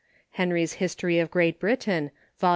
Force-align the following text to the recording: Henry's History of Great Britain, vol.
Henry's 0.31 0.73
History 0.81 1.19
of 1.19 1.29
Great 1.29 1.59
Britain, 1.59 2.09
vol. 2.39 2.49